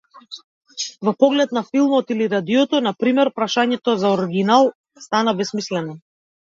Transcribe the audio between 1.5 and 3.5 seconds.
на филмот или радиото, на пример,